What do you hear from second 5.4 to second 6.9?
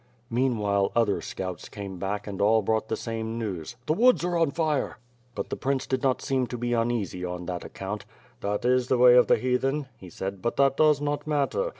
the prince did not seem to be